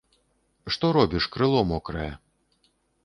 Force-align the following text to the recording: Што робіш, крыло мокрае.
Што 0.75 0.89
робіш, 0.97 1.23
крыло 1.35 1.61
мокрае. 1.73 2.11